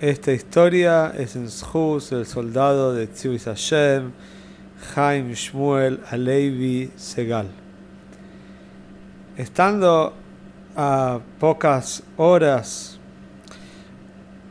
Esta 0.00 0.30
historia 0.30 1.14
es 1.16 1.36
en 1.36 1.46
Shus, 1.46 2.12
el 2.12 2.26
soldado 2.26 2.92
de 2.92 3.06
Tzivis 3.06 3.46
Hashem, 3.46 4.12
Chaim 4.94 5.32
Shmuel 5.32 6.00
Alevi 6.10 6.90
Segal. 6.96 7.46
Estando 9.38 10.12
a 10.76 11.20
pocas 11.40 12.02
horas 12.18 12.98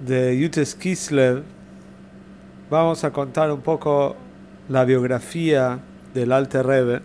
de 0.04 0.36
Yutes 0.36 0.74
Kislev, 0.74 1.44
vamos 2.72 3.04
a 3.04 3.12
contar 3.12 3.52
un 3.52 3.62
poco 3.62 4.16
la 4.68 4.84
biografía 4.84 5.78
del 6.16 6.32
Alte 6.32 6.64
Rebbe. 6.64 7.02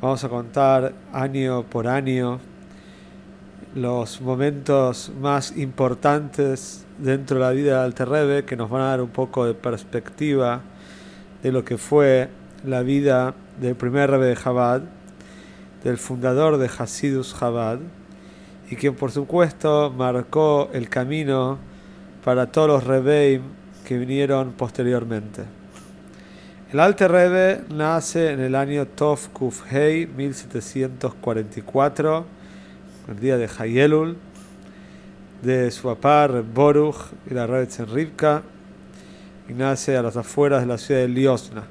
Vamos 0.00 0.22
a 0.22 0.28
contar 0.28 0.94
año 1.12 1.64
por 1.64 1.88
año 1.88 2.38
los 3.74 4.20
momentos 4.20 5.10
más 5.18 5.56
importantes 5.56 6.84
dentro 6.98 7.38
de 7.38 7.42
la 7.42 7.50
vida 7.52 7.82
del 7.82 7.94
Alter 7.98 8.44
que 8.44 8.54
nos 8.54 8.68
van 8.68 8.82
a 8.82 8.88
dar 8.88 9.00
un 9.00 9.08
poco 9.08 9.46
de 9.46 9.54
perspectiva 9.54 10.60
de 11.42 11.52
lo 11.52 11.64
que 11.64 11.78
fue 11.78 12.28
la 12.64 12.82
vida 12.82 13.34
del 13.58 13.74
primer 13.74 14.10
Rebbe 14.10 14.26
de 14.26 14.36
Chabad, 14.36 14.82
del 15.82 15.96
fundador 15.96 16.58
de 16.58 16.70
Hasidus 16.78 17.34
Chabad, 17.38 17.78
y 18.70 18.76
quien 18.76 18.94
por 18.94 19.10
supuesto 19.10 19.90
marcó 19.90 20.68
el 20.74 20.90
camino 20.90 21.56
para 22.24 22.52
todos 22.52 22.68
los 22.68 22.84
Rebbeim 22.84 23.40
que 23.86 23.96
vinieron 23.96 24.52
posteriormente. 24.52 25.44
El 26.72 26.80
Alter 26.80 27.10
Rebbe 27.10 27.64
nace 27.74 28.32
en 28.32 28.40
el 28.40 28.54
año 28.54 28.86
Tov 28.86 29.30
Kuf 29.32 29.72
Hei 29.72 30.06
1744 30.06 32.41
el 33.08 33.18
día 33.18 33.36
de 33.36 33.48
Hayelul, 33.58 34.16
de 35.42 35.70
su 35.70 35.82
papá 35.82 36.28
Boruch 36.28 36.96
y 37.30 37.34
la 37.34 37.46
Rebetzen 37.46 37.86
Rivka, 37.86 38.42
y 39.48 39.54
nace 39.54 39.96
a 39.96 40.02
las 40.02 40.16
afueras 40.16 40.60
de 40.60 40.66
la 40.66 40.78
ciudad 40.78 41.00
de 41.00 41.08
Liosna. 41.08 41.64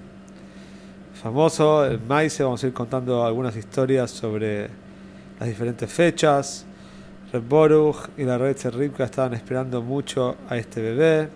Famoso, 1.22 1.86
el 1.86 2.00
Maise, 2.00 2.44
vamos 2.44 2.64
a 2.64 2.68
ir 2.68 2.74
contando 2.74 3.26
algunas 3.26 3.56
historias 3.56 4.12
sobre 4.12 4.70
las 5.40 5.48
diferentes 5.48 5.92
fechas. 5.92 6.66
Boruch 7.48 8.10
y 8.18 8.24
la 8.24 8.38
Rebetzen 8.38 8.74
Rivka 8.74 9.06
estaban 9.06 9.34
esperando 9.34 9.82
mucho 9.82 10.36
a 10.50 10.58
este 10.58 10.82
bebé. 10.82 11.30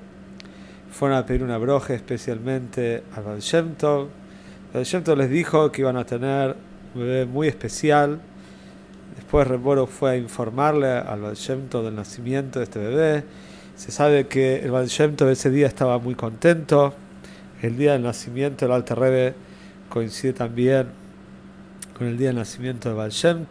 Fueron 0.91 1.17
a 1.17 1.25
pedir 1.25 1.41
una 1.41 1.57
broje 1.57 1.95
especialmente 1.95 3.03
a 3.15 3.21
Baal 3.21 3.39
Shem 3.39 3.75
les 4.73 5.29
dijo 5.29 5.71
que 5.71 5.81
iban 5.81 5.95
a 5.95 6.05
tener 6.05 6.55
un 6.93 7.01
bebé 7.01 7.25
muy 7.25 7.47
especial 7.47 8.19
Después 9.25 9.47
Reboro 9.47 9.87
fue 9.87 10.11
a 10.11 10.17
informarle 10.17 10.87
al 10.87 11.19
Baal 11.19 11.35
del 11.81 11.95
nacimiento 11.95 12.59
de 12.59 12.65
este 12.65 12.77
bebé. 12.77 13.23
Se 13.75 13.91
sabe 13.91 14.27
que 14.27 14.57
el 14.57 14.69
Baal 14.69 14.85
ese 15.33 15.49
día 15.49 15.65
estaba 15.65 15.97
muy 15.97 16.13
contento. 16.13 16.93
El 17.63 17.75
día 17.75 17.93
del 17.93 18.03
nacimiento 18.03 18.65
del 18.65 18.75
Alter 18.75 18.99
Rebbe 18.99 19.33
coincide 19.89 20.33
también 20.33 20.89
con 21.97 22.05
el 22.05 22.19
día 22.19 22.27
del 22.27 22.35
nacimiento 22.35 22.89
de 22.89 22.93
Baal 22.93 23.09
Shem 23.09 23.47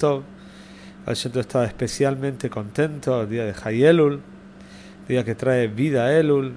estaba 1.41 1.65
especialmente 1.65 2.49
contento 2.49 3.23
el 3.23 3.29
día 3.29 3.45
de 3.45 3.55
Hayelul, 3.65 4.13
el 4.13 5.09
día 5.09 5.25
que 5.25 5.34
trae 5.34 5.67
vida 5.67 6.05
a 6.05 6.17
Elul, 6.17 6.53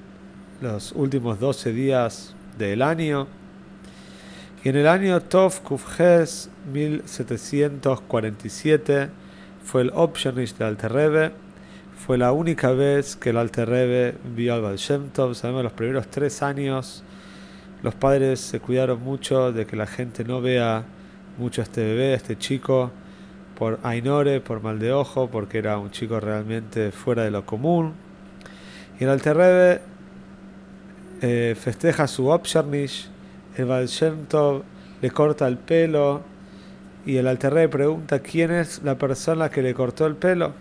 los 0.61 0.91
últimos 0.91 1.39
12 1.39 1.71
días 1.71 2.35
del 2.59 2.83
año. 2.83 3.25
Y 4.63 4.69
en 4.69 4.75
el 4.75 4.87
año 4.87 5.21
Tov 5.21 5.61
Kufjes 5.61 6.49
1747 6.71 9.09
fue 9.63 9.83
el 9.83 9.91
Optionish 9.93 10.55
de 10.55 10.65
Alter 10.65 11.33
Fue 11.95 12.17
la 12.17 12.31
única 12.31 12.71
vez 12.71 13.15
que 13.15 13.29
el 13.29 13.37
Alter 13.37 14.17
vio 14.35 14.53
al 14.53 14.61
Baal 14.61 14.77
Shem 14.77 15.09
Tov. 15.09 15.35
Sabemos 15.35 15.63
los 15.63 15.73
primeros 15.73 16.07
tres 16.07 16.41
años 16.41 17.03
los 17.83 17.93
padres 17.93 18.39
se 18.39 18.59
cuidaron 18.59 19.03
mucho 19.03 19.51
de 19.51 19.67
que 19.67 19.75
la 19.75 19.85
gente 19.85 20.23
no 20.23 20.41
vea 20.41 20.83
mucho 21.37 21.61
a 21.61 21.63
este 21.63 21.81
bebé, 21.81 22.13
a 22.13 22.15
este 22.15 22.35
chico, 22.35 22.91
por 23.55 23.79
Ainore, 23.83 24.41
por 24.41 24.63
mal 24.63 24.79
de 24.79 24.91
ojo, 24.91 25.29
porque 25.29 25.59
era 25.59 25.77
un 25.77 25.91
chico 25.91 26.19
realmente 26.19 26.91
fuera 26.91 27.23
de 27.23 27.29
lo 27.29 27.45
común. 27.45 27.93
Y 28.99 29.03
el 29.03 29.11
Alter 29.11 29.81
eh, 31.21 31.55
festeja 31.59 32.07
su 32.07 32.27
Opshanish 32.27 33.09
el 33.57 33.65
Baal 33.65 33.89
le 35.01 35.11
corta 35.11 35.47
el 35.47 35.57
pelo 35.57 36.21
y 37.05 37.17
el 37.17 37.27
Alterrebe 37.27 37.69
pregunta 37.69 38.19
quién 38.19 38.51
es 38.51 38.83
la 38.83 38.97
persona 38.97 39.49
que 39.49 39.61
le 39.61 39.73
cortó 39.73 40.05
el 40.05 40.15
pelo. 40.15 40.53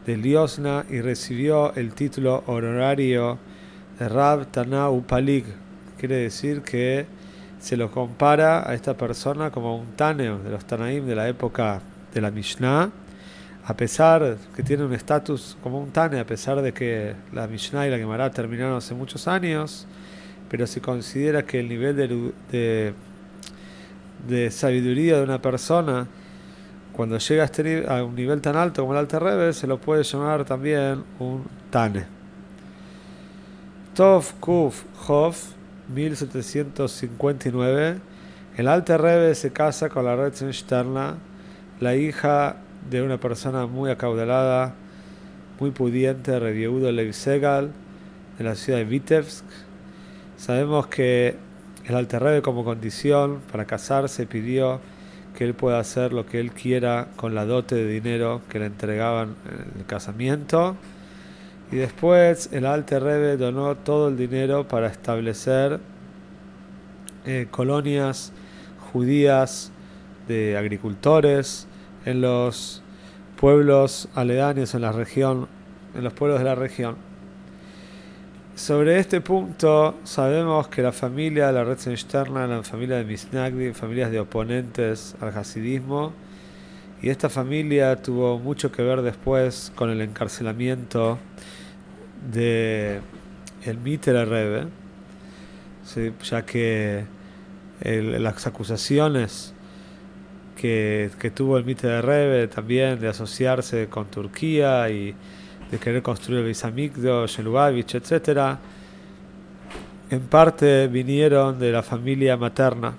de 0.05 0.15
Liosna 0.15 0.85
y 0.87 1.01
recibió 1.01 1.73
el 1.73 1.95
título 1.95 2.43
honorario 2.45 3.39
de 3.97 4.07
Rab 4.07 4.51
Tana 4.51 4.91
Upalig. 4.91 5.45
Quiere 5.97 6.17
decir 6.17 6.61
que 6.61 7.07
se 7.59 7.75
lo 7.75 7.89
compara 7.89 8.69
a 8.69 8.75
esta 8.75 8.95
persona 8.95 9.49
como 9.49 9.77
un 9.77 9.93
Taneo 9.95 10.37
de 10.37 10.51
los 10.51 10.63
Tanaim 10.65 11.07
de 11.07 11.15
la 11.15 11.27
época 11.27 11.81
de 12.13 12.21
la 12.21 12.29
Mishnah, 12.29 12.91
a 13.65 13.75
pesar 13.75 14.37
que 14.55 14.61
tiene 14.61 14.85
un 14.85 14.93
estatus 14.93 15.57
como 15.63 15.79
un 15.79 15.89
Tane, 15.89 16.19
a 16.19 16.25
pesar 16.25 16.61
de 16.61 16.71
que 16.71 17.15
la 17.33 17.47
Mishnah 17.47 17.87
y 17.87 17.89
la 17.89 17.97
Gemara 17.97 18.29
terminaron 18.29 18.77
hace 18.77 18.93
muchos 18.93 19.27
años, 19.27 19.87
pero 20.49 20.67
se 20.67 20.81
considera 20.81 21.41
que 21.41 21.59
el 21.59 21.67
nivel 21.67 21.95
de 22.51 22.93
de 24.27 24.51
sabiduría 24.51 25.17
de 25.17 25.23
una 25.23 25.41
persona, 25.41 26.07
cuando 26.93 27.17
llega 27.17 27.43
a, 27.43 27.45
este, 27.45 27.85
a 27.87 28.03
un 28.03 28.15
nivel 28.15 28.41
tan 28.41 28.55
alto 28.55 28.81
como 28.81 28.93
el 28.93 28.99
Alter 28.99 29.23
Rebbe, 29.23 29.53
se 29.53 29.67
lo 29.67 29.79
puede 29.79 30.03
llamar 30.03 30.45
también 30.45 31.03
un 31.19 31.43
Tane. 31.69 32.05
Tov 33.95 34.33
Kuf 34.39 34.83
Hof, 35.07 35.51
1759, 35.93 37.99
el 38.57 38.67
Alter 38.67 39.01
Rebbe 39.01 39.35
se 39.35 39.51
casa 39.51 39.89
con 39.89 40.05
la 40.05 40.15
Retzensterna, 40.15 41.17
la 41.79 41.95
hija 41.95 42.57
de 42.89 43.01
una 43.01 43.19
persona 43.19 43.65
muy 43.65 43.91
acaudalada, 43.91 44.75
muy 45.59 45.71
pudiente, 45.71 46.39
Reviudo 46.39 46.91
Lev 46.91 47.13
Segal, 47.13 47.71
de 48.37 48.43
la 48.43 48.55
ciudad 48.55 48.79
de 48.79 48.85
Vitebsk. 48.85 49.45
Sabemos 50.37 50.87
que 50.87 51.35
el 51.87 51.95
Alter 51.95 52.41
como 52.41 52.63
condición 52.63 53.39
para 53.51 53.65
casarse 53.65 54.27
pidió 54.27 54.79
que 55.35 55.45
él 55.45 55.53
pueda 55.53 55.79
hacer 55.79 56.13
lo 56.13 56.25
que 56.25 56.39
él 56.39 56.51
quiera 56.51 57.07
con 57.15 57.33
la 57.35 57.45
dote 57.45 57.75
de 57.75 57.87
dinero 57.87 58.41
que 58.49 58.59
le 58.59 58.65
entregaban 58.65 59.35
en 59.45 59.79
el 59.79 59.85
casamiento. 59.85 60.75
Y 61.71 61.77
después 61.77 62.49
el 62.51 62.65
Alter 62.65 63.03
Rebbe 63.03 63.37
donó 63.37 63.75
todo 63.75 64.09
el 64.09 64.17
dinero 64.17 64.67
para 64.67 64.87
establecer 64.87 65.79
eh, 67.25 67.47
colonias 67.49 68.33
judías 68.91 69.71
de 70.27 70.57
agricultores 70.57 71.67
en 72.05 72.21
los 72.21 72.83
pueblos 73.37 74.09
aledaños 74.15 74.75
en 74.75 74.81
la 74.81 74.91
región, 74.91 75.47
en 75.95 76.03
los 76.03 76.13
pueblos 76.13 76.39
de 76.39 76.45
la 76.45 76.55
región. 76.55 77.10
Sobre 78.61 78.99
este 78.99 79.21
punto 79.21 79.95
sabemos 80.03 80.67
que 80.67 80.83
la 80.83 80.91
familia 80.91 81.47
de 81.47 81.53
la 81.53 81.63
red 81.63 81.79
externa, 81.87 82.45
la 82.45 82.61
familia 82.61 82.97
de 82.97 83.05
Misnagdi, 83.05 83.73
familias 83.73 84.11
de 84.11 84.19
oponentes 84.19 85.15
al 85.19 85.35
hasidismo, 85.35 86.13
y 87.01 87.09
esta 87.09 87.27
familia 87.27 88.03
tuvo 88.03 88.37
mucho 88.37 88.71
que 88.71 88.83
ver 88.83 89.01
después 89.01 89.71
con 89.73 89.89
el 89.89 89.99
encarcelamiento 89.99 91.17
de 92.31 93.01
el 93.65 93.79
Mitter 93.79 94.29
Rebbe, 94.29 94.67
ya 96.21 96.45
que 96.45 97.05
las 97.83 98.45
acusaciones 98.45 99.55
que, 100.55 101.09
tuvo 101.33 101.57
el 101.57 101.65
Mitter 101.65 102.05
Rebbe 102.05 102.47
también 102.47 102.99
de 102.99 103.07
asociarse 103.07 103.87
con 103.87 104.05
Turquía 104.11 104.87
y 104.91 105.15
de 105.71 105.79
querer 105.79 106.01
construir 106.01 106.39
el 106.39 106.45
Beisamikdosh, 106.45 107.39
el 107.39 107.45
Lubavitch, 107.45 107.95
etc., 107.95 108.57
en 110.09 110.19
parte 110.23 110.87
vinieron 110.87 111.57
de 111.57 111.71
la 111.71 111.81
familia 111.81 112.35
materna, 112.35 112.93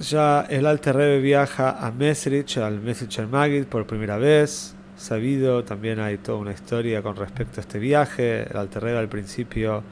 ya 0.00 0.46
el 0.48 0.64
Alter 0.64 0.96
Rebbe 0.96 1.20
viaja 1.20 1.72
a 1.72 1.92
Mesrich, 1.92 2.56
al 2.56 2.80
Mesrich 2.80 3.20
Magid, 3.28 3.66
por 3.66 3.86
primera 3.86 4.16
vez. 4.16 4.74
Sabido, 4.96 5.62
también 5.64 6.00
hay 6.00 6.16
toda 6.16 6.38
una 6.38 6.52
historia 6.52 7.02
con 7.02 7.16
respecto 7.16 7.60
a 7.60 7.62
este 7.64 7.78
viaje. 7.78 8.50
El 8.50 8.56
Alter 8.56 8.82
Rebbe 8.82 8.98
al 8.98 9.10
principio 9.10 9.82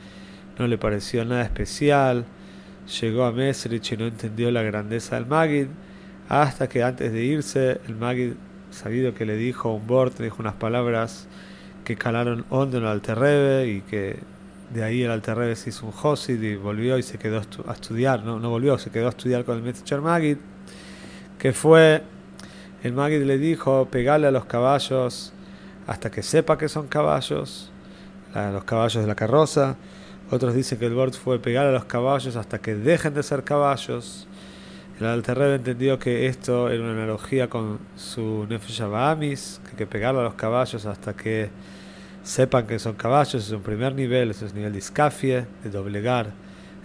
no 0.59 0.67
le 0.67 0.79
pareció 0.79 1.27
nada 1.27 1.43
especial. 1.43 2.25
Llegó 3.03 3.25
a 3.25 3.33
Mesrich 3.33 3.93
y 3.93 3.99
no 3.99 4.07
entendió 4.07 4.51
la 4.51 4.63
grandeza 4.63 5.17
del 5.17 5.27
Magid 5.27 5.67
hasta 6.29 6.69
que 6.69 6.83
antes 6.83 7.13
de 7.13 7.23
irse, 7.23 7.81
el 7.87 7.97
Magid, 7.97 8.33
sabido 8.71 9.15
que 9.15 9.25
le 9.25 9.37
dijo 9.37 9.73
un 9.73 9.87
bort, 9.87 10.19
le 10.19 10.27
dijo 10.27 10.37
unas 10.41 10.55
palabras 10.55 11.27
que 11.85 11.97
calaron 11.97 12.45
hondo 12.51 12.77
en 12.77 12.85
el 12.85 12.91
Alterrebe 12.91 13.67
y 13.69 13.81
que 13.81 14.19
de 14.73 14.85
ahí 14.85 15.03
el 15.03 15.11
Alterrebe 15.11 15.57
se 15.57 15.71
hizo 15.71 15.87
un 15.87 15.93
Josid 15.93 16.43
y 16.43 16.57
volvió 16.57 16.99
y 16.99 17.03
se 17.03 17.19
quedó 17.19 17.41
a 17.67 17.73
estudiar, 17.73 18.23
no, 18.25 18.39
no 18.39 18.51
volvió, 18.51 18.77
se 18.77 18.91
quedó 18.91 19.07
a 19.07 19.11
estudiar 19.11 19.45
con 19.45 19.57
el 19.57 19.63
Messenger 19.63 20.03
Magid, 20.03 20.37
que 21.39 21.53
fue, 21.53 22.03
el 22.83 22.93
Magid 22.93 23.23
le 23.23 23.39
dijo, 23.39 23.89
pegale 23.91 24.27
a 24.27 24.31
los 24.31 24.45
caballos 24.45 25.33
hasta 25.87 26.11
que 26.11 26.23
sepa 26.23 26.59
que 26.59 26.69
son 26.69 26.87
caballos, 26.87 27.73
a 28.35 28.51
los 28.51 28.65
caballos 28.65 29.03
de 29.03 29.07
la 29.07 29.15
carroza. 29.15 29.77
Otros 30.31 30.55
dicen 30.55 30.79
que 30.79 30.85
el 30.85 30.93
Bort 30.93 31.15
fue 31.15 31.39
pegar 31.39 31.65
a 31.65 31.73
los 31.73 31.87
caballos 31.87 32.37
hasta 32.37 32.59
que 32.59 32.75
dejen 32.75 33.15
de 33.15 33.23
ser 33.23 33.43
caballos. 33.43 34.28
El 35.00 35.06
Alter 35.06 35.41
entendió 35.43 35.97
que 35.97 36.27
esto 36.27 36.69
era 36.69 36.83
una 36.83 36.91
analogía 36.91 37.49
con 37.49 37.79
su 37.97 38.47
Nefesh 38.49 38.83
Abahamis, 38.83 39.61
que 39.62 39.71
hay 39.71 39.77
que 39.77 39.87
pegarle 39.87 40.21
a 40.21 40.25
los 40.25 40.35
caballos 40.35 40.87
hasta 40.87 41.15
que 41.15 41.50
sepan 42.25 42.67
que 42.67 42.81
son 42.81 42.95
caballos, 42.95 43.47
es 43.47 43.53
un 43.53 43.62
primer 43.62 43.95
nivel, 43.95 44.33
ese 44.33 44.47
es 44.47 44.50
el 44.50 44.56
nivel 44.56 44.73
de 44.73 44.79
iscafie, 44.79 45.47
de 45.62 45.71
doblegar 45.71 46.33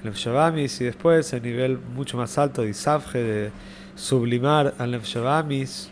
el 0.04 0.06
Nefesh 0.06 0.28
Abahamis, 0.28 0.80
y 0.82 0.84
después 0.84 1.34
el 1.34 1.42
nivel 1.42 1.80
mucho 1.80 2.16
más 2.16 2.38
alto 2.38 2.62
de 2.62 2.70
isafje, 2.70 3.18
de 3.18 3.52
sublimar 3.96 4.76
al 4.78 4.92
Nefesh 4.92 5.18
Abahamis, 5.18 5.90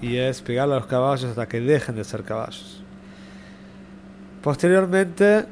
y 0.00 0.16
es 0.16 0.40
pegarle 0.40 0.76
a 0.76 0.78
los 0.78 0.86
caballos 0.86 1.24
hasta 1.24 1.46
que 1.46 1.60
dejen 1.60 1.94
de 1.94 2.04
ser 2.04 2.22
caballos. 2.22 2.82
Posteriormente, 4.42 5.44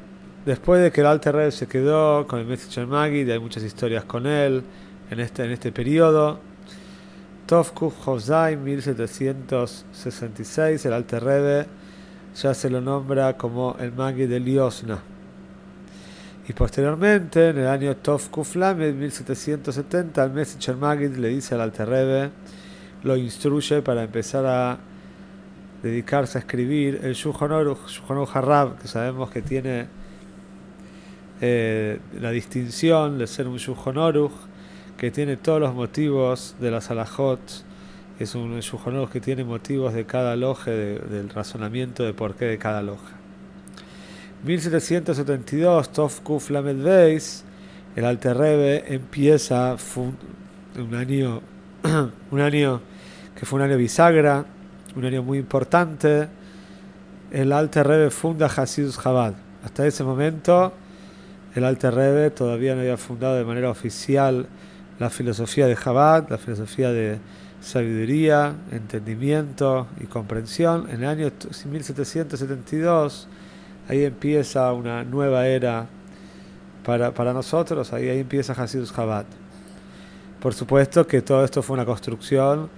después 0.43 0.81
de 0.81 0.91
que 0.91 1.01
el 1.01 1.07
Alter 1.07 1.51
se 1.51 1.67
quedó 1.67 2.25
con 2.25 2.39
el 2.39 2.47
Messenger 2.47 2.87
Magid, 2.87 3.29
hay 3.29 3.37
muchas 3.37 3.61
historias 3.61 4.05
con 4.05 4.25
él, 4.25 4.63
en 5.09 5.19
este, 5.19 5.45
en 5.45 5.51
este 5.51 5.71
periodo. 5.71 6.39
Tovkuf 7.45 8.07
Hosai, 8.07 8.57
1766, 8.57 10.85
el 10.85 10.93
Alter 10.93 11.23
Rebbe 11.23 11.67
ya 12.35 12.53
se 12.53 12.69
lo 12.69 12.79
nombra 12.79 13.35
como 13.37 13.75
el 13.79 13.91
Magi 13.91 14.27
de 14.27 14.39
Liosna. 14.39 14.99
Y 16.47 16.53
posteriormente, 16.53 17.49
en 17.49 17.57
el 17.59 17.67
año 17.67 17.97
Tovkuf 17.97 18.55
Lamed, 18.55 18.93
1770, 18.93 20.23
el 20.23 20.31
Messenger 20.31 20.75
Magid 20.75 21.17
le 21.17 21.29
dice 21.29 21.55
al 21.55 21.61
Alter 21.61 21.89
Rebbe, 21.89 22.29
lo 23.03 23.17
instruye 23.17 23.81
para 23.81 24.03
empezar 24.03 24.45
a 24.45 24.77
dedicarse 25.83 26.37
a 26.37 26.41
escribir 26.41 26.99
el 27.03 27.13
Shulchan 27.13 27.51
Aruch, 27.51 28.01
Harab, 28.33 28.77
que 28.79 28.87
sabemos 28.87 29.31
que 29.31 29.41
tiene 29.41 29.87
eh, 31.41 31.99
la 32.19 32.31
distinción 32.31 33.17
de 33.17 33.27
ser 33.27 33.47
un 33.47 33.57
Shulchan 33.57 33.97
que 34.99 35.11
tiene 35.11 35.37
todos 35.37 35.61
los 35.61 35.73
motivos 35.73 36.55
de 36.59 36.71
la 36.71 36.81
Salahot, 36.81 37.39
es 38.19 38.35
un 38.35 38.59
Shulchan 38.59 39.07
que 39.07 39.21
tiene 39.21 39.45
motivos 39.45 39.93
de 39.93 40.05
cada 40.05 40.35
loje, 40.35 40.71
del 40.71 41.29
razonamiento 41.29 42.03
de 42.03 42.13
por 42.13 42.35
qué 42.35 42.45
de 42.45 42.57
cada 42.57 42.81
loja. 42.81 43.15
1772, 44.43 45.93
Tov 45.93 46.21
Kuf 46.21 46.49
Lamed 46.49 46.83
Beis, 46.83 47.45
el 47.95 48.03
Alter 48.03 48.35
Rebbe 48.35 48.93
empieza 48.93 49.77
un 50.75 50.95
año, 50.95 51.41
un 52.31 52.41
año 52.41 52.81
que 53.39 53.45
fue 53.45 53.61
un 53.61 53.69
año 53.69 53.77
bisagra, 53.77 54.43
un 54.97 55.05
año 55.05 55.23
muy 55.23 55.37
importante. 55.37 56.27
El 57.31 57.53
Alter 57.53 57.87
Rebbe 57.87 58.09
funda 58.09 58.47
Hasidus 58.47 59.01
Chabad. 59.01 59.33
Hasta 59.63 59.87
ese 59.87 60.03
momento, 60.03 60.73
el 61.55 61.63
Alter 61.63 61.93
Rebbe 61.93 62.31
todavía 62.31 62.75
no 62.75 62.81
había 62.81 62.97
fundado 62.97 63.35
de 63.35 63.45
manera 63.45 63.69
oficial 63.69 64.47
la 64.99 65.09
filosofía 65.09 65.67
de 65.67 65.75
Chabad, 65.75 66.29
la 66.29 66.37
filosofía 66.37 66.91
de 66.91 67.19
sabiduría, 67.61 68.55
entendimiento 68.71 69.87
y 69.99 70.05
comprensión. 70.05 70.87
En 70.89 71.03
el 71.03 71.09
año 71.09 71.31
1772, 71.65 73.27
ahí 73.87 74.03
empieza 74.03 74.71
una 74.73 75.03
nueva 75.03 75.47
era 75.47 75.87
para, 76.83 77.13
para 77.13 77.33
nosotros, 77.33 77.93
ahí, 77.93 78.09
ahí 78.09 78.19
empieza 78.19 78.53
Hasidus 78.53 78.93
Chabad. 78.93 79.25
Por 80.39 80.53
supuesto 80.53 81.07
que 81.07 81.21
todo 81.21 81.43
esto 81.43 81.61
fue 81.61 81.73
una 81.75 81.85
construcción 81.85 82.69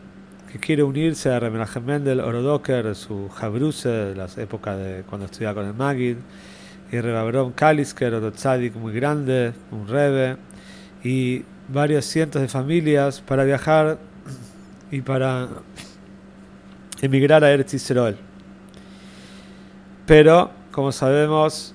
que 0.50 0.58
quiere 0.58 0.82
unirse 0.82 1.30
a 1.30 1.38
Remenachem 1.38 1.84
Mendel 1.84 2.20
Orodoker, 2.20 2.94
su 2.94 3.28
Jabruse, 3.28 4.14
las 4.16 4.36
épocas 4.36 4.78
de 4.78 5.04
cuando 5.08 5.26
estudiaba 5.26 5.54
con 5.54 5.66
el 5.66 5.74
Magid, 5.74 6.16
y 6.90 7.00
Rebabron 7.00 7.52
Kalisker, 7.52 8.14
otro 8.14 8.32
tzadik 8.32 8.74
muy 8.74 8.92
grande, 8.92 9.52
un 9.70 9.86
Rebe, 9.86 10.36
y 11.04 11.44
varios 11.68 12.04
cientos 12.04 12.42
de 12.42 12.48
familias 12.48 13.20
para 13.20 13.44
viajar 13.44 13.98
y 14.90 15.00
para 15.02 15.48
emigrar 17.00 17.44
a 17.44 17.52
Eretz 17.52 17.74
Israel. 17.74 18.16
Pero, 20.04 20.50
como 20.72 20.90
sabemos, 20.90 21.74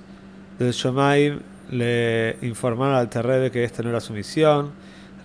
del 0.58 0.72
Shomaim 0.72 1.40
le 1.70 2.36
informaron 2.42 2.94
al 2.94 3.08
Terrebe 3.08 3.50
que 3.50 3.64
esta 3.64 3.82
no 3.82 3.88
era 3.88 4.00
su 4.00 4.12
misión. 4.12 4.72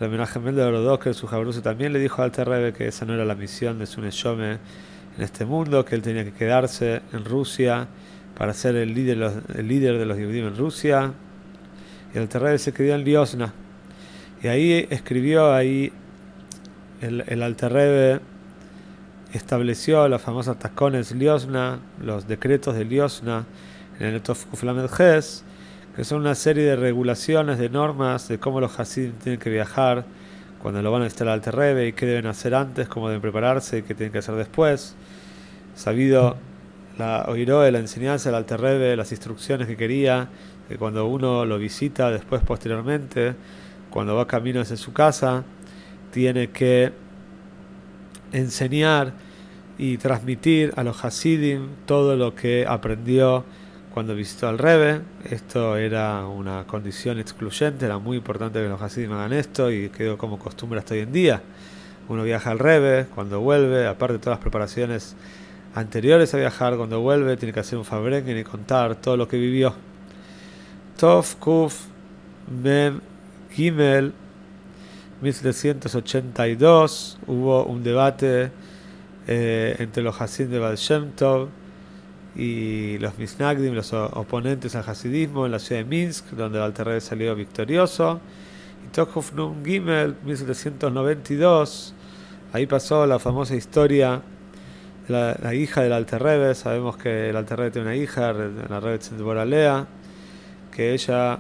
El 0.02 0.08
homenaje 0.08 0.40
de 0.40 0.64
Orodoker, 0.64 1.14
su 1.14 1.28
Jabruse, 1.28 1.62
también 1.62 1.94
le 1.94 2.00
dijo 2.00 2.24
al 2.24 2.32
Terrebe 2.32 2.74
que 2.74 2.88
esa 2.88 3.06
no 3.06 3.14
era 3.14 3.24
la 3.24 3.36
misión 3.36 3.78
de 3.78 3.86
su 3.86 4.02
Neshome 4.02 4.54
en 4.54 5.24
este 5.24 5.46
mundo, 5.46 5.86
que 5.86 5.94
él 5.94 6.02
tenía 6.02 6.24
que 6.24 6.34
quedarse 6.34 7.04
en 7.14 7.24
Rusia 7.24 7.88
para 8.36 8.56
ser 8.56 8.76
el 8.78 8.96
líder, 8.96 9.44
el 9.54 9.68
líder 9.68 10.00
de 10.00 10.08
los 10.08 10.18
Yehudim 10.18 10.48
en 10.48 10.58
Rusia. 10.58 11.14
Y 12.16 12.18
el 12.18 12.28
Terrebe 12.30 12.58
se 12.58 12.74
quedó 12.74 12.96
en 12.96 13.04
Liosna. 13.04 13.54
Y 14.42 14.48
ahí 14.48 14.88
escribió, 14.90 15.54
ahí 15.54 15.94
el, 17.02 17.24
el 17.28 17.44
Alterrebe 17.44 18.22
estableció 19.34 20.08
los 20.08 20.20
famosos 20.20 20.58
tacones 20.58 21.12
Liosna, 21.12 21.78
los 22.04 22.28
decretos 22.28 22.74
de 22.74 22.86
Liosna 22.86 23.46
en 24.00 24.08
el 24.08 24.22
Tofkuflamed 24.24 24.88
Ges, 24.88 25.44
que 25.96 26.04
son 26.06 26.22
una 26.22 26.36
serie 26.36 26.64
de 26.64 26.76
regulaciones, 26.76 27.58
de 27.60 27.70
normas 27.70 28.28
de 28.28 28.40
cómo 28.40 28.62
los 28.62 28.80
Hasidim 28.80 29.14
tienen 29.14 29.40
que 29.40 29.50
viajar 29.50 30.06
cuando 30.62 30.82
lo 30.82 30.92
van 30.92 31.02
a 31.02 31.06
instalar 31.06 31.34
al 31.34 31.42
Terrebe 31.42 31.88
y 31.88 31.94
qué 31.94 32.06
deben 32.06 32.28
hacer 32.28 32.56
antes, 32.56 32.88
cómo 32.88 33.08
deben 33.08 33.22
prepararse 33.22 33.80
y 33.80 33.82
qué 33.82 33.96
tienen 33.96 34.12
que 34.14 34.20
hacer 34.20 34.36
después. 34.36 34.96
Sabido 35.76 36.38
la 36.98 37.26
de 37.26 37.72
la 37.72 37.80
enseñanza 37.80 38.30
del 38.30 38.36
Alterrebe, 38.36 38.96
las 38.96 39.12
instrucciones 39.12 39.68
que 39.68 39.76
quería, 39.76 40.30
que 40.70 40.78
cuando 40.78 41.08
uno 41.08 41.46
lo 41.46 41.58
visita 41.58 42.12
después, 42.12 42.42
posteriormente, 42.44 43.34
cuando 43.90 44.16
va 44.16 44.28
camino 44.28 44.62
hacia 44.62 44.78
su 44.78 44.94
casa, 44.94 45.44
tiene 46.12 46.52
que 46.52 46.92
enseñar 48.32 49.14
y 49.78 49.98
transmitir 49.98 50.74
a 50.76 50.84
los 50.84 51.04
Hasidim 51.04 51.70
todo 51.86 52.16
lo 52.16 52.36
que 52.36 52.66
aprendió 52.68 53.46
cuando 53.94 54.16
visitó 54.16 54.48
al 54.48 54.58
Rebe. 54.58 55.02
Esto 55.30 55.78
era 55.78 56.26
una 56.26 56.66
condición 56.66 57.20
excluyente, 57.20 57.86
era 57.86 57.98
muy 57.98 58.18
importante 58.18 58.62
que 58.62 58.68
los 58.68 58.82
Hasidim 58.82 59.12
hagan 59.12 59.34
esto 59.34 59.72
y 59.72 59.90
quedó 59.90 60.18
como 60.18 60.40
costumbre 60.40 60.80
hasta 60.80 60.94
hoy 60.94 61.02
en 61.02 61.12
día. 61.12 61.42
Uno 62.10 62.24
viaja 62.24 62.52
al 62.52 62.60
Rebe, 62.60 63.06
cuando 63.14 63.40
vuelve, 63.42 63.88
aparte 63.88 64.14
de 64.14 64.20
todas 64.20 64.38
las 64.38 64.42
preparaciones 64.42 65.16
anteriores 65.76 66.34
a 66.34 66.38
viajar, 66.38 66.76
cuando 66.78 67.00
vuelve 67.02 67.38
tiene 67.38 67.54
que 67.54 67.60
hacer 67.60 67.78
un 67.78 67.86
fabrengen 67.86 68.38
y 68.38 68.44
contar 68.44 68.96
todo 68.96 69.18
lo 69.18 69.28
que 69.28 69.38
vivió. 69.38 69.74
Tov 70.98 71.36
Kuf 71.40 71.86
Mem 72.50 73.00
Gimel 73.52 74.14
1782 75.22 77.20
hubo 77.28 77.66
un 77.66 77.84
debate 77.84 78.52
eh, 79.28 79.76
entre 79.80 80.02
los 80.04 80.20
Hasid 80.20 80.48
de 80.48 80.60
Baal 80.60 80.78
y 82.36 82.98
los 83.00 83.18
Misnagdim, 83.18 83.74
los 83.74 83.94
oponentes 83.94 84.76
al 84.76 84.88
Hasidismo 84.88 85.46
en 85.46 85.52
la 85.52 85.60
ciudad 85.60 85.82
de 85.82 85.86
Minsk, 85.86 86.30
donde 86.32 86.58
el 86.58 86.64
Alter 86.64 87.02
salió 87.02 87.36
victorioso. 87.36 88.20
Y 88.86 88.90
Tokhov 88.90 89.32
Gimel 89.66 90.16
1792, 90.24 91.94
ahí 92.54 92.66
pasó 92.66 93.06
la 93.06 93.20
famosa 93.20 93.56
historia 93.56 94.22
de 95.08 95.38
la, 95.42 95.54
hija 95.54 95.82
del 95.82 95.94
Alter 95.94 96.56
Sabemos 96.56 96.98
que 96.98 97.30
el 97.30 97.36
Alter 97.36 97.72
tiene 97.72 97.88
una 97.88 97.96
hija, 97.96 98.34
la 98.34 98.80
Rebbe 98.80 99.00
Boralea, 99.22 99.88
que 100.72 100.94
ella 100.94 101.40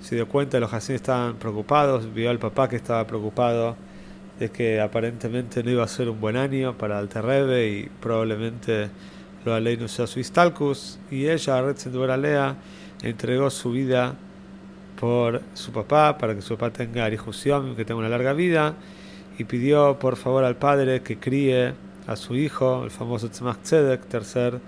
se 0.00 0.14
dio 0.14 0.28
cuenta, 0.28 0.60
los 0.60 0.72
Hasidim 0.72 0.96
estaban 0.96 1.36
preocupados, 1.36 2.12
vio 2.12 2.30
al 2.30 2.38
papá 2.38 2.68
que 2.68 2.76
estaba 2.76 3.06
preocupado 3.06 3.76
de 4.38 4.50
que 4.50 4.80
aparentemente 4.80 5.62
no 5.64 5.70
iba 5.70 5.84
a 5.84 5.88
ser 5.88 6.08
un 6.08 6.20
buen 6.20 6.36
año 6.36 6.76
para 6.78 7.00
el 7.00 7.08
Terrebe 7.08 7.68
y 7.68 7.90
probablemente 8.00 8.88
lo 9.44 9.60
no 9.60 9.88
sea 9.88 10.06
su 10.06 10.20
y 11.10 11.28
ella, 11.28 12.16
Lea, 12.16 12.56
entregó 13.02 13.50
su 13.50 13.70
vida 13.70 14.14
por 14.98 15.42
su 15.54 15.72
papá, 15.72 16.18
para 16.18 16.34
que 16.34 16.42
su 16.42 16.56
papá 16.56 16.72
tenga 16.72 17.04
arijusión, 17.04 17.76
que 17.76 17.84
tenga 17.84 18.00
una 18.00 18.08
larga 18.08 18.32
vida, 18.32 18.74
y 19.38 19.44
pidió 19.44 19.98
por 19.98 20.16
favor 20.16 20.44
al 20.44 20.56
padre 20.56 21.02
que 21.02 21.18
críe 21.18 21.74
a 22.06 22.16
su 22.16 22.34
hijo, 22.34 22.84
el 22.84 22.90
famoso 22.90 23.28
Tzemach 23.28 23.58
Tzedek, 23.62 24.06
tercer 24.06 24.60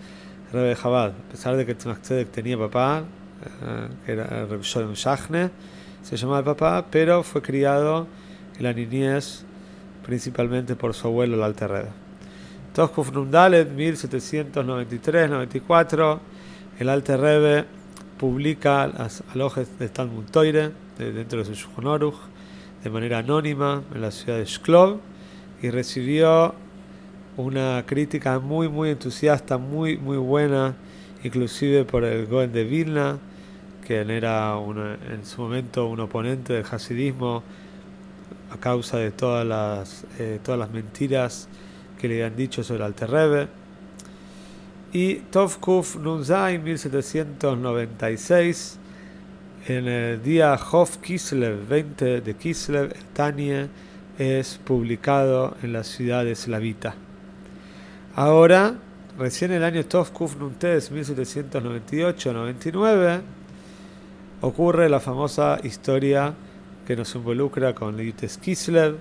Rebe 0.53 0.77
Chabad. 0.77 1.11
A 1.11 1.31
pesar 1.31 1.57
de 1.57 1.67
que 1.67 1.75
Tzemach 1.75 2.01
Tzedek 2.01 2.31
tenía 2.31 2.57
papá, 2.57 3.03
eh, 3.03 3.89
que 4.07 4.13
era 4.13 4.47
Reb 4.47 4.63
Sholem 4.63 4.93
Shachne, 4.93 5.51
se 6.03 6.17
llamaba 6.17 6.39
el 6.39 6.45
papá, 6.45 6.87
pero 6.91 7.23
fue 7.23 7.43
criado 7.43 8.07
en 8.57 8.65
la 8.65 8.73
niñez 8.73 9.45
principalmente 10.05 10.77
por 10.77 10.95
su 10.95 11.09
abuelo, 11.09 11.37
el 11.37 11.43
Alter 11.43 11.71
Rebbe. 11.71 12.10
Toskuf 12.75 13.13
Nundalet, 13.13 13.71
1793-94, 13.77 16.19
el 16.79 16.89
Alter 16.89 17.21
Rebbe 17.21 17.65
publica 18.17 18.87
las 18.87 19.25
alojes 19.35 19.77
de 19.79 19.89
Talmud 19.89 20.27
Toire 20.31 20.71
dentro 20.97 21.41
de 21.41 21.45
su 21.45 21.55
Shulchan 21.55 22.13
de 22.85 22.91
manera 22.91 23.19
anónima 23.19 23.83
en 23.93 24.03
la 24.03 24.13
ciudad 24.13 24.39
de 24.39 24.45
Shklov 24.45 25.01
y 25.63 25.71
recibió 25.71 26.55
una 27.37 27.83
crítica 27.87 28.39
muy 28.39 28.69
muy 28.69 28.91
entusiasta, 28.91 29.59
muy 29.59 29.99
muy 29.99 30.19
buena, 30.19 30.77
inclusive 31.25 31.85
por 31.85 32.05
el 32.05 32.27
Goen 32.27 32.53
de 32.53 32.63
Vilna, 32.65 33.19
que 33.85 33.97
era 33.97 34.55
en 35.11 35.27
su 35.27 35.43
momento 35.43 35.87
un 35.87 35.99
oponente 35.99 36.53
del 36.53 36.65
hasidismo 36.71 37.43
a 38.53 38.57
causa 38.59 38.99
de 38.99 39.11
todas 39.11 39.45
las, 39.47 40.05
eh, 40.19 40.39
todas 40.43 40.61
las 40.61 40.71
mentiras 40.71 41.49
que 42.01 42.09
le 42.09 42.15
habían 42.15 42.37
dicho 42.37 42.65
sobre 42.65 42.89
Rebbe. 42.89 43.47
Y 44.93 45.17
Tovkuf 45.17 45.97
Nunzain 45.97 46.65
1796, 46.65 48.79
en 49.69 49.87
el 49.87 50.23
día 50.23 50.55
Hof 50.55 50.97
Kislev 50.97 51.69
20 51.69 52.23
de 52.23 52.35
Kislev, 52.35 52.95
el 52.97 53.05
Tanie 53.13 53.69
es 54.19 54.59
publicado 54.65 55.55
en 55.63 55.75
la 55.75 55.85
ciudad 55.85 56.25
de 56.25 56.35
Slavita. 56.35 56.95
Ahora, 58.17 58.75
recién 59.19 59.53
el 59.53 59.63
año 59.63 59.85
Tovkuf 59.85 60.37
Nuntes 60.37 60.91
1798-99, 60.91 63.21
ocurre 64.41 64.89
la 64.89 65.01
famosa 65.01 65.59
historia 65.63 66.33
que 66.87 66.97
nos 66.97 67.15
involucra 67.15 67.75
con 67.75 67.95
Liutes 67.97 68.39
Kislev 68.39 68.97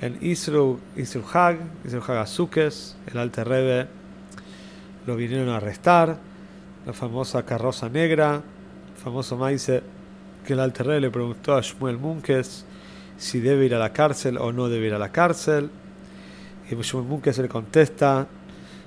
en 0.00 0.18
Isru, 0.20 0.78
Isru 0.96 1.22
Hag, 1.32 1.58
Hag 2.06 2.16
Azukes, 2.16 2.96
el 3.10 3.18
Alte 3.18 3.44
Rebbe 3.44 3.88
lo 5.06 5.16
vinieron 5.16 5.48
a 5.48 5.56
arrestar, 5.56 6.18
la 6.84 6.92
famosa 6.92 7.44
carroza 7.44 7.88
negra, 7.88 8.42
el 8.94 9.02
famoso 9.02 9.36
maíz 9.36 9.70
que 10.44 10.52
el 10.52 10.60
Alte 10.60 10.82
Rebbe 10.82 11.00
le 11.00 11.10
preguntó 11.10 11.54
a 11.54 11.60
Shmuel 11.60 11.98
Munkes 11.98 12.64
si 13.18 13.40
debe 13.40 13.64
ir 13.64 13.74
a 13.74 13.78
la 13.78 13.92
cárcel 13.92 14.36
o 14.38 14.52
no 14.52 14.68
debe 14.68 14.86
ir 14.86 14.94
a 14.94 14.98
la 14.98 15.10
cárcel, 15.10 15.70
y 16.70 16.74
Shmuel 16.74 17.06
Munkes 17.06 17.38
le 17.38 17.48
contesta, 17.48 18.26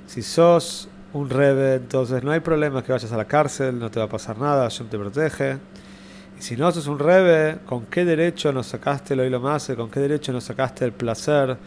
si 0.06 0.22
sos 0.22 0.90
un 1.14 1.30
rebe, 1.30 1.76
entonces 1.76 2.24
no 2.24 2.32
hay 2.32 2.40
problema 2.40 2.84
que 2.84 2.92
vayas 2.92 3.12
a 3.12 3.18
la 3.18 3.26
cárcel, 3.26 3.80
no 3.80 3.90
te 3.90 4.00
va 4.00 4.06
a 4.06 4.10
pasar 4.10 4.38
nada, 4.38 4.64
Hashem 4.64 4.88
te 4.88 4.98
protege. 4.98 5.58
Si 6.40 6.56
no 6.56 6.72
sos 6.72 6.88
un 6.88 7.00
rebe, 7.00 7.60
¿con 7.66 7.86
qué 7.86 8.06
derecho 8.06 8.52
nos 8.52 8.68
sacaste 8.68 9.14
el 9.14 9.20
oílo 9.20 9.40
más? 9.40 9.72
¿Con 9.76 9.92
qué 9.92 10.00
derecho 10.00 10.32
nos 10.32 10.46
sacaste 10.46 10.86
el 10.86 10.94
placer 10.94 11.58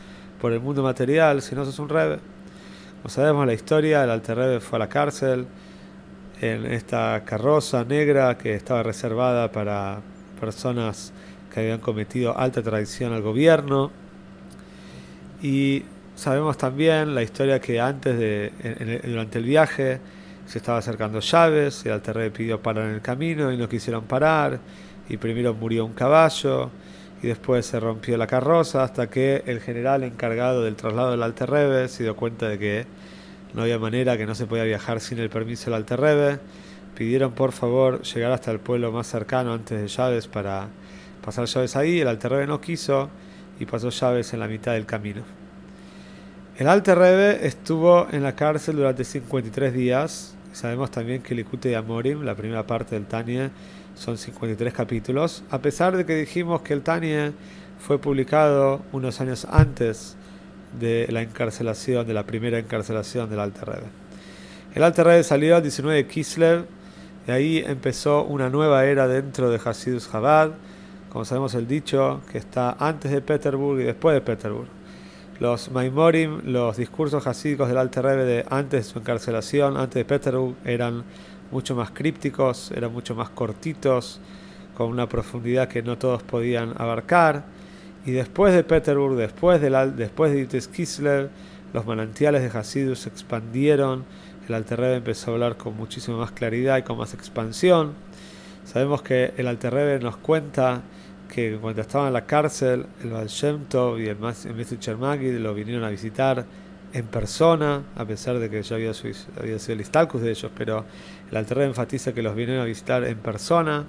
por 0.40 0.52
el 0.52 0.60
mundo 0.60 0.82
material 0.82 1.42
si 1.42 1.54
no 1.54 1.64
sos 1.64 1.78
un 1.78 1.88
rebe? 1.88 2.18
Como 2.96 3.10
sabemos 3.10 3.46
la 3.46 3.52
historia, 3.52 4.02
el 4.02 4.10
alter 4.10 4.36
rebe 4.36 4.60
fue 4.60 4.76
a 4.76 4.80
la 4.80 4.88
cárcel 4.88 5.46
en 6.40 6.66
esta 6.66 7.22
carroza 7.24 7.84
negra 7.84 8.36
que 8.38 8.54
estaba 8.54 8.82
reservada 8.82 9.52
para 9.52 10.00
personas 10.40 11.12
que 11.52 11.60
habían 11.60 11.80
cometido 11.80 12.36
alta 12.36 12.62
traición 12.62 13.12
al 13.12 13.22
gobierno. 13.22 13.90
Y 15.42 15.84
Sabemos 16.14 16.58
también 16.58 17.14
la 17.14 17.22
historia 17.22 17.58
que 17.58 17.80
antes 17.80 18.18
de, 18.18 19.00
durante 19.04 19.38
el 19.38 19.44
viaje, 19.44 19.98
se 20.46 20.58
estaba 20.58 20.78
acercando 20.78 21.20
llaves, 21.20 21.84
el 21.86 21.92
Alterrebe 21.92 22.30
pidió 22.30 22.60
parar 22.60 22.88
en 22.88 22.94
el 22.94 23.00
camino 23.00 23.52
y 23.52 23.56
no 23.56 23.68
quisieron 23.68 24.04
parar, 24.04 24.58
y 25.08 25.16
primero 25.16 25.54
murió 25.54 25.84
un 25.84 25.92
caballo, 25.92 26.70
y 27.22 27.28
después 27.28 27.64
se 27.66 27.78
rompió 27.78 28.16
la 28.16 28.26
carroza 28.26 28.82
hasta 28.82 29.08
que 29.08 29.44
el 29.46 29.60
general 29.60 30.02
encargado 30.02 30.62
del 30.64 30.74
traslado 30.74 31.12
del 31.12 31.22
Alter 31.22 31.48
Rebbe 31.48 31.88
se 31.88 32.02
dio 32.02 32.16
cuenta 32.16 32.48
de 32.48 32.58
que 32.58 32.86
no 33.54 33.62
había 33.62 33.78
manera, 33.78 34.16
que 34.16 34.26
no 34.26 34.34
se 34.34 34.46
podía 34.46 34.64
viajar 34.64 35.00
sin 35.00 35.18
el 35.18 35.30
permiso 35.30 35.66
del 35.66 35.74
Alter 35.74 36.00
Rebbe. 36.00 36.38
Pidieron 36.96 37.32
por 37.32 37.52
favor 37.52 38.02
llegar 38.02 38.32
hasta 38.32 38.50
el 38.50 38.58
pueblo 38.58 38.90
más 38.92 39.06
cercano 39.06 39.52
antes 39.52 39.80
de 39.80 39.88
Llaves 39.88 40.26
para 40.26 40.68
pasar 41.24 41.46
llaves 41.46 41.76
ahí. 41.76 42.00
El 42.00 42.08
Alter 42.08 42.32
Rebbe 42.32 42.46
no 42.46 42.60
quiso 42.60 43.08
y 43.60 43.66
pasó 43.66 43.90
llaves 43.90 44.32
en 44.34 44.40
la 44.40 44.48
mitad 44.48 44.72
del 44.72 44.86
camino. 44.86 45.41
El 46.58 46.68
Alter 46.68 46.98
Rebbe 46.98 47.46
estuvo 47.46 48.06
en 48.12 48.22
la 48.22 48.34
cárcel 48.34 48.76
durante 48.76 49.04
53 49.04 49.72
días. 49.72 50.34
Sabemos 50.52 50.90
también 50.90 51.22
que 51.22 51.32
el 51.32 51.40
Ikute 51.40 51.70
de 51.70 51.76
Amorim, 51.76 52.24
la 52.24 52.34
primera 52.34 52.66
parte 52.66 52.94
del 52.94 53.06
Tania, 53.06 53.50
son 53.94 54.18
53 54.18 54.74
capítulos, 54.74 55.44
a 55.50 55.60
pesar 55.60 55.96
de 55.96 56.04
que 56.04 56.14
dijimos 56.14 56.60
que 56.60 56.74
el 56.74 56.82
Tania 56.82 57.32
fue 57.78 57.98
publicado 57.98 58.82
unos 58.92 59.18
años 59.22 59.46
antes 59.50 60.14
de 60.78 61.08
la 61.10 61.22
encarcelación, 61.22 62.06
de 62.06 62.12
la 62.12 62.24
primera 62.24 62.58
encarcelación 62.58 63.30
del 63.30 63.40
Alter 63.40 63.68
Rebbe. 63.68 63.86
El 64.74 64.82
Alter 64.82 65.06
Rebbe 65.06 65.24
salió 65.24 65.56
el 65.56 65.62
19 65.62 65.96
de 65.96 66.06
Kislev 66.06 66.66
y 67.26 67.30
ahí 67.30 67.64
empezó 67.66 68.24
una 68.24 68.50
nueva 68.50 68.84
era 68.84 69.08
dentro 69.08 69.48
de 69.48 69.58
Hasidus 69.64 70.10
Chabad, 70.12 70.50
como 71.08 71.24
sabemos 71.24 71.54
el 71.54 71.66
dicho 71.66 72.20
que 72.30 72.36
está 72.36 72.76
antes 72.78 73.10
de 73.10 73.22
Peterburg 73.22 73.80
y 73.80 73.84
después 73.84 74.12
de 74.14 74.20
Peterburg. 74.20 74.81
Los 75.42 75.72
Maimorim, 75.72 76.42
los 76.44 76.76
discursos 76.76 77.26
hasídicos 77.26 77.66
del 77.66 77.76
Alter 77.76 78.04
Rebbe 78.04 78.24
de 78.24 78.46
antes 78.48 78.86
de 78.86 78.92
su 78.92 79.00
encarcelación, 79.00 79.76
antes 79.76 79.96
de 79.96 80.04
Peterburg, 80.04 80.54
eran 80.64 81.02
mucho 81.50 81.74
más 81.74 81.90
crípticos, 81.90 82.70
eran 82.70 82.92
mucho 82.92 83.16
más 83.16 83.28
cortitos, 83.30 84.20
con 84.76 84.86
una 84.86 85.08
profundidad 85.08 85.66
que 85.66 85.82
no 85.82 85.98
todos 85.98 86.22
podían 86.22 86.74
abarcar. 86.80 87.42
Y 88.06 88.12
después 88.12 88.54
de 88.54 88.62
Peterburg, 88.62 89.16
después 89.16 89.60
de, 89.60 89.68
después 89.96 90.32
de 90.32 90.60
Kislev, 90.60 91.28
los 91.72 91.86
manantiales 91.86 92.42
de 92.42 92.56
Hasidus 92.56 93.00
se 93.00 93.08
expandieron, 93.08 94.04
el 94.46 94.54
Alter 94.54 94.78
Rebbe 94.78 94.96
empezó 94.98 95.32
a 95.32 95.34
hablar 95.34 95.56
con 95.56 95.76
muchísima 95.76 96.18
más 96.18 96.30
claridad 96.30 96.78
y 96.78 96.82
con 96.82 96.98
más 96.98 97.14
expansión. 97.14 97.94
Sabemos 98.64 99.02
que 99.02 99.34
el 99.36 99.48
Alter 99.48 99.74
Rebbe 99.74 99.98
nos 99.98 100.18
cuenta 100.18 100.82
que 101.32 101.56
cuando 101.56 101.80
estaba 101.80 102.08
en 102.08 102.12
la 102.12 102.26
cárcel, 102.26 102.84
el 103.02 103.10
Baal 103.10 103.28
y 103.98 104.06
el 104.06 104.18
Mestre 104.54 104.78
Chermagid 104.78 105.38
lo 105.38 105.54
vinieron 105.54 105.82
a 105.82 105.88
visitar 105.88 106.44
en 106.92 107.06
persona, 107.06 107.82
a 107.96 108.04
pesar 108.04 108.38
de 108.38 108.50
que 108.50 108.62
ya 108.62 108.76
había, 108.76 108.92
sido 108.92 109.14
el 109.68 109.80
Istalcus 109.80 110.20
de 110.20 110.30
ellos, 110.30 110.52
pero 110.54 110.84
el 111.30 111.36
Alter 111.38 111.56
Rebbe 111.56 111.70
enfatiza 111.70 112.12
que 112.12 112.20
los 112.20 112.36
vinieron 112.36 112.62
a 112.62 112.66
visitar 112.66 113.04
en 113.04 113.16
persona. 113.16 113.86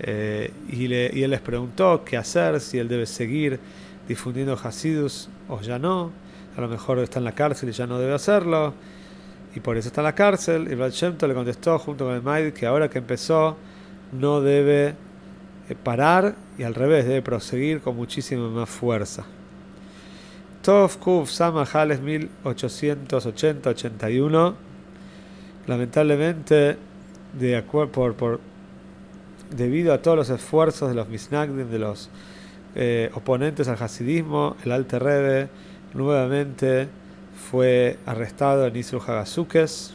Eh, 0.00 0.52
y, 0.68 0.92
él 0.92 1.30
les 1.30 1.40
preguntó 1.40 2.02
qué 2.04 2.16
hacer, 2.16 2.60
si 2.60 2.78
él 2.78 2.88
debe 2.88 3.06
seguir 3.06 3.60
difundiendo 4.08 4.58
Hasidus 4.60 5.28
o 5.48 5.60
ya 5.60 5.78
no. 5.78 6.10
A 6.56 6.60
lo 6.60 6.66
mejor 6.66 6.98
está 6.98 7.20
en 7.20 7.26
la 7.26 7.32
cárcel 7.32 7.68
y 7.68 7.72
ya 7.72 7.86
no 7.86 8.00
debe 8.00 8.12
hacerlo. 8.12 8.74
Y 9.54 9.60
por 9.60 9.76
eso 9.76 9.86
está 9.86 10.00
en 10.00 10.06
la 10.06 10.16
cárcel. 10.16 10.66
Y 10.68 10.74
Baal 10.74 10.90
Shem 10.90 11.16
Tov 11.16 11.28
le 11.28 11.34
contestó 11.36 11.78
junto 11.78 12.06
con 12.06 12.14
el 12.14 12.22
Maid 12.22 12.52
que 12.54 12.66
ahora 12.66 12.90
que 12.90 12.98
empezó 12.98 13.56
no 14.10 14.40
debe 14.40 14.96
parar 15.74 16.34
y 16.58 16.64
al 16.64 16.74
revés, 16.74 17.06
debe 17.06 17.22
proseguir 17.22 17.80
con 17.80 17.96
muchísima 17.96 18.46
más 18.48 18.68
fuerza. 18.68 19.24
Tov 20.62 20.98
Kuf 20.98 21.30
Samahales 21.30 22.02
1880-81, 22.02 24.54
lamentablemente, 25.66 26.76
de 27.32 27.62
por, 27.62 28.14
por, 28.14 28.40
debido 29.50 29.94
a 29.94 30.02
todos 30.02 30.16
los 30.16 30.30
esfuerzos 30.30 30.90
de 30.90 30.94
los 30.94 31.08
Misnagdim, 31.08 31.70
de 31.70 31.78
los 31.78 32.10
eh, 32.74 33.10
oponentes 33.14 33.68
al 33.68 33.82
Hasidismo, 33.82 34.56
el 34.64 34.72
Alte 34.72 34.98
Rebbe 34.98 35.48
nuevamente 35.94 36.88
fue 37.50 37.98
arrestado 38.04 38.66
en 38.66 38.76
Isru 38.76 39.00
Hagasukes. 39.00 39.94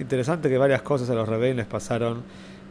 Interesante 0.00 0.48
que 0.48 0.58
varias 0.58 0.82
cosas 0.82 1.08
a 1.10 1.14
los 1.14 1.28
rebeldes 1.28 1.66
pasaron 1.66 2.24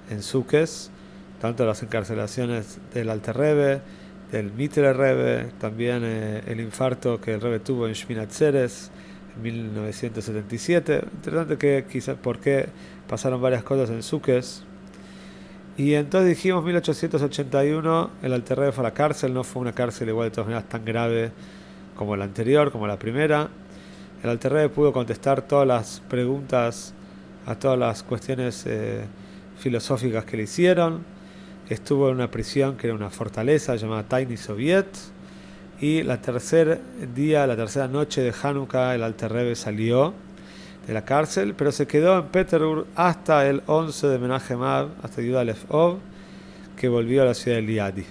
en 0.10 0.22
Sukes 0.22 0.92
tanto 1.41 1.65
las 1.65 1.82
encarcelaciones 1.82 2.77
del 2.93 3.10
Alter 3.10 3.36
Rebbe, 3.36 3.82
del 4.32 4.54
Mitre 4.54 4.93
Rebbe, 4.93 5.47
también 5.60 6.04
eh, 6.04 6.43
el 6.45 6.60
infarto 6.60 7.19
que 7.19 7.34
el 7.34 7.41
Rebbe 7.41 7.60
tuvo 7.60 7.88
en 7.88 7.93
Shminatzeres 7.93 8.91
en 9.36 9.41
1977. 9.41 11.04
Interesante 11.12 11.58
que 11.58 11.86
quizás 11.91 12.15
por 12.15 12.38
qué 12.38 12.69
pasaron 13.10 13.41
varias 13.41 13.63
cosas 13.63 13.89
en 13.89 14.04
Suques. 14.04 14.62
Y 15.77 15.95
entonces 15.95 16.30
dijimos 16.30 16.63
1881, 16.63 18.12
el 18.21 18.34
Alter 18.34 18.60
Rebbe 18.60 18.71
fue 18.71 18.84
a 18.84 18.89
la 18.89 18.93
cárcel, 18.93 19.34
no 19.34 19.43
fue 19.43 19.63
una 19.63 19.73
cárcel 19.73 20.10
igual 20.10 20.30
de 20.30 20.36
todas 20.36 20.45
maneras 20.45 20.69
tan 20.69 20.86
grave 20.86 21.32
como 21.95 22.15
la 22.15 22.25
anterior, 22.25 22.71
como 22.71 22.86
la 22.86 22.99
primera. 22.99 23.49
El 24.21 24.30
Alter 24.30 24.54
Rebbe 24.54 24.69
pudo 24.69 24.93
contestar 24.93 25.41
todas 25.41 25.67
las 25.67 26.01
preguntas 26.08 26.93
a 27.47 27.56
todas 27.56 27.80
las 27.80 28.04
cuestiones 28.04 28.63
eh, 28.67 29.06
filosóficas 29.58 30.23
que 30.23 30.38
le 30.38 30.43
hicieron 30.43 31.19
estuvo 31.69 32.10
en 32.10 32.15
una 32.15 32.30
prisión 32.30 32.78
que 32.78 32.88
era 32.88 32.95
una 32.95 33.10
fortaleza 33.10 33.76
llamada 33.76 34.04
Tiny 34.04 34.38
Soviet. 34.38 34.88
Y 35.80 36.04
la 36.04 36.21
tercer 36.21 36.80
día, 37.15 37.47
la 37.47 37.56
tercera 37.56 37.88
noche 37.88 38.21
de 38.21 38.34
Hanukkah, 38.41 38.93
el 38.93 39.04
Alter 39.04 39.32
Rebbe 39.32 39.56
salió 39.56 40.13
de 40.86 40.93
la 40.93 41.06
cárcel, 41.06 41.56
pero 41.56 41.71
se 41.71 41.88
quedó 41.88 42.19
en 42.19 42.26
Peterburg 42.26 42.86
hasta 42.95 43.47
el 43.47 43.63
11 43.65 44.08
de 44.08 44.19
Menachem 44.19 44.62
hasta 44.62 45.21
Yudalef 45.21 45.63
Ov, 45.69 45.97
que 46.76 46.88
volvió 46.88 47.24
a 47.24 47.26
la 47.26 47.34
ciudad 47.34 47.58
de 47.58 47.63
Liadi. 47.63 48.06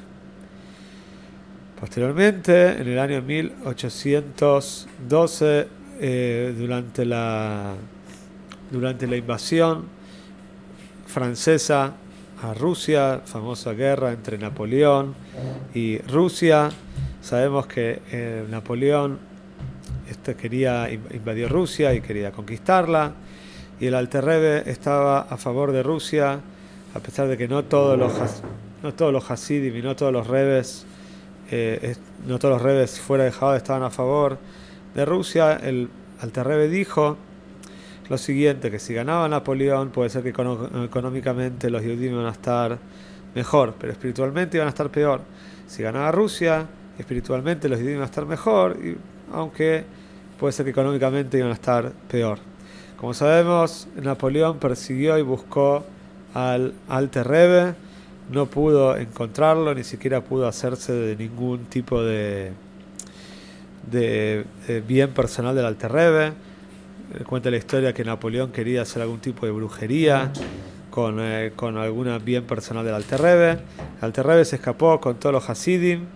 Posteriormente, 1.79 2.81
en 2.81 2.89
el 2.89 2.99
año 2.99 3.23
1812, 3.23 5.69
eh, 6.01 6.55
durante, 6.57 7.05
la, 7.05 7.75
durante 8.71 9.07
la 9.07 9.17
invasión 9.17 9.85
francesa 11.07 11.93
a 12.43 12.55
Rusia, 12.55 13.21
famosa 13.25 13.73
guerra 13.73 14.13
entre 14.13 14.39
Napoleón 14.39 15.15
y 15.75 15.99
Rusia. 15.99 16.71
Sabemos 17.21 17.67
que 17.67 18.01
eh, 18.11 18.47
Napoleón 18.49 19.19
este, 20.09 20.35
quería 20.35 20.91
invadir 20.91 21.49
Rusia 21.49 21.95
y 21.95 22.01
quería 22.01 22.33
conquistarla, 22.33 23.13
y 23.79 23.87
el 23.87 23.95
Alter 23.95 24.25
Rebbe 24.25 24.71
estaba 24.71 25.21
a 25.21 25.37
favor 25.37 25.73
de 25.73 25.83
Rusia, 25.83 26.41
a 26.95 26.99
pesar 27.01 27.29
de 27.29 27.37
que 27.37 27.47
no 27.47 27.65
todos 27.65 27.99
los, 27.99 28.13
no 28.83 28.93
todos 28.95 29.13
los 29.13 29.31
Hasidim 29.31 29.77
y 29.77 29.83
no 29.83 29.95
todos 29.95 30.13
los 30.13 30.27
rebes, 30.27 30.85
eh, 31.51 31.95
no 32.27 32.39
todos 32.39 32.55
los 32.55 32.63
rebes 32.63 33.01
fuera 33.01 33.25
de 33.25 33.33
Jabad 33.33 33.57
estaban 33.57 33.83
a 33.83 33.91
favor 33.91 34.39
de 34.95 35.05
Rusia. 35.05 35.61
El 35.63 35.89
Alter 36.21 36.47
Rebbe 36.47 36.69
dijo 36.69 37.17
lo 38.11 38.19
siguiente, 38.19 38.73
que 38.73 38.81
si 38.81 38.93
ganaba 38.93 39.29
Napoleón 39.29 39.91
puede 39.91 40.11
ser 40.11 40.25
que 40.25 40.31
económicamente 40.31 41.71
los 41.71 41.81
judíos 41.81 42.01
iban 42.03 42.27
a 42.27 42.31
estar 42.31 42.77
mejor, 43.37 43.75
pero 43.79 43.93
espiritualmente 43.93 44.57
iban 44.57 44.67
a 44.67 44.71
estar 44.71 44.91
peor. 44.91 45.21
Si 45.69 45.85
ganaba 45.85 46.11
Rusia, 46.11 46.67
espiritualmente 46.99 47.69
los 47.69 47.79
judíos 47.79 47.93
iban 47.93 48.03
a 48.03 48.07
estar 48.07 48.27
mejor, 48.27 48.77
aunque 49.33 49.85
puede 50.41 50.53
ser 50.53 50.65
que 50.65 50.73
económicamente 50.73 51.39
iban 51.39 51.51
a 51.51 51.55
estar 51.55 51.93
peor. 52.11 52.41
Como 52.97 53.15
sabemos, 53.15 53.87
Napoleón 53.95 54.59
persiguió 54.59 55.17
y 55.17 55.23
buscó 55.23 55.85
al 56.35 56.75
Alte 56.89 57.23
Rebbe, 57.23 57.75
no 58.33 58.47
pudo 58.47 58.97
encontrarlo, 58.97 59.73
ni 59.73 59.85
siquiera 59.85 60.21
pudo 60.21 60.49
hacerse 60.49 60.93
de 60.93 61.15
ningún 61.15 61.67
tipo 61.67 62.03
de, 62.03 62.51
de, 63.89 64.45
bien 64.89 65.11
personal 65.11 65.55
del 65.55 65.67
Alte 65.67 65.87
Rebbe 65.87 66.27
eh, 66.27 66.33
cuenta 67.25 67.51
la 67.51 67.57
historia 67.57 67.93
que 67.93 68.05
Napoleón 68.05 68.53
quería 68.53 68.83
hacer 68.83 69.03
algún 69.03 69.21
tipo 69.21 69.47
de 69.47 69.53
brujería 69.53 70.33
con, 70.91 71.19
eh, 71.21 71.53
con 71.57 71.77
alguna 71.77 72.19
bien 72.19 72.45
personal 72.45 72.85
del 72.85 72.95
Alterrebe. 72.95 73.53
El 73.53 73.59
Alterrebe 74.03 74.45
se 74.45 74.57
escapó 74.57 75.01
con 75.01 75.17
todos 75.17 75.33
los 75.33 75.49
Hasidim 75.49 76.07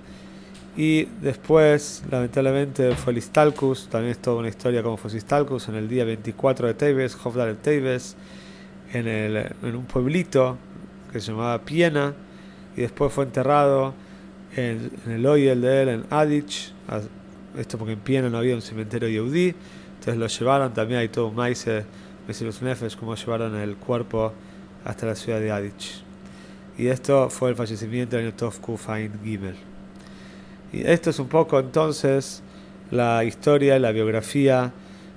y 0.77 1.05
después, 1.21 2.03
lamentablemente, 2.11 2.95
fue 2.97 3.13
el 3.13 3.19
Istalcus. 3.19 3.89
También 3.89 4.13
es 4.13 4.19
toda 4.19 4.37
una 4.37 4.49
historia 4.49 4.83
como 4.83 4.97
fue 4.97 5.15
Istalcus 5.17 5.69
en 5.69 5.77
el 5.77 5.89
día 5.89 6.05
24 6.05 6.67
de 6.67 6.75
Teives, 6.75 7.17
Hofdar 7.23 7.49
el 7.49 7.59
en, 8.93 9.07
el, 9.07 9.37
en 9.63 9.77
un 9.77 9.85
pueblito 9.85 10.59
que 11.13 11.21
se 11.21 11.31
llamaba 11.31 11.61
Piena 11.63 12.15
y 12.77 12.81
después 12.81 13.13
fue 13.13 13.25
enterrado 13.25 13.95
en, 14.57 14.91
el 15.09 15.25
Oyel 15.27 15.61
de 15.61 15.83
él, 15.83 15.89
en 15.89 16.05
Adich. 16.11 16.73
Esto 17.57 17.79
porque 17.79 17.93
en 17.93 18.01
Piena 18.01 18.29
no 18.29 18.39
había 18.39 18.55
un 18.55 18.63
cementerio 18.63 19.09
yehudí. 19.09 19.55
Entonces 20.05 20.21
lo 20.21 20.27
llevaron, 20.27 20.75
también 20.75 21.01
hay 21.01 21.09
todo 21.09 21.29
un 21.29 21.35
maíz, 21.35 21.67
los 22.43 22.61
Nefes, 22.61 22.95
como 22.95 23.15
llevaron 23.15 23.57
el 23.57 23.77
cuerpo 23.77 24.35
hasta 24.85 25.07
la 25.07 25.15
ciudad 25.15 25.41
de 25.41 25.51
Adich. 25.51 26.03
Y 26.77 26.89
esto 26.89 27.31
fue 27.31 27.49
el 27.49 27.57
fallecimiento 27.57 28.19
de 28.19 28.31
Tov 28.33 28.61
Kufain 28.61 29.11
Gimel. 29.25 29.57
Y 30.75 30.83
esto 30.83 31.09
es 31.09 31.19
un 31.19 31.29
poco 31.29 31.59
entonces 31.59 32.43
la 32.91 33.25
historia, 33.25 33.79
la 33.79 33.93
biografía 33.93 34.75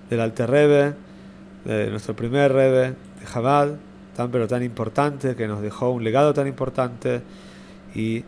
del 0.09 0.21
Alter 0.21 0.49
Rebbe, 0.49 0.93
de 1.65 1.89
nuestro 1.89 2.15
primer 2.15 2.53
Rebbe, 2.53 2.95
de 3.19 3.25
Jabal, 3.25 3.79
tan 4.15 4.31
pero 4.31 4.47
tan 4.47 4.63
importante, 4.63 5.35
que 5.35 5.49
nos 5.49 5.61
dejó 5.61 5.89
un 5.89 6.05
legado 6.05 6.33
tan 6.33 6.47
importante 6.47 7.23
y 7.93 8.23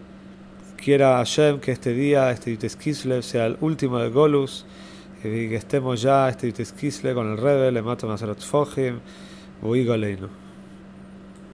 quiera 0.76 1.16
Hashem 1.20 1.62
que 1.62 1.72
este 1.72 1.94
día, 1.94 2.30
este 2.32 2.52
Yutes 2.52 2.76
Kislev, 2.76 3.24
sea 3.24 3.46
el 3.46 3.56
último 3.62 4.00
de 4.00 4.10
Golus, 4.10 4.66
y 5.24 5.50
que 5.50 5.56
estemos 5.56 6.02
ya 6.02 6.30
este 6.30 6.52
Kislev 6.52 7.16
con 7.16 7.32
el 7.32 7.38
Rebel, 7.38 7.74
le 7.74 7.82
mato 7.82 8.08
Maserot 8.08 8.40
Fohim, 8.40 9.00
Uigo 9.62 9.96
Leino. 9.98 10.49